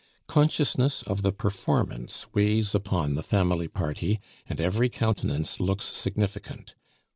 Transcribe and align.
Consciousness 0.25 1.03
of 1.03 1.21
the 1.21 1.31
performance 1.31 2.25
weighs 2.33 2.73
upon 2.73 3.13
the 3.13 3.21
family 3.21 3.67
party, 3.67 4.19
and 4.49 4.59
every 4.59 4.89
countenance 4.89 5.59
looks 5.59 5.85
significant. 5.85 6.73